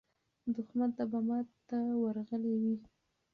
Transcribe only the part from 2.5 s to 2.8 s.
وي.